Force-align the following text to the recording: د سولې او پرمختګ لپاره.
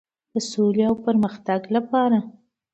د 0.33 0.35
سولې 0.51 0.83
او 0.89 0.95
پرمختګ 1.05 1.61
لپاره. 1.75 2.17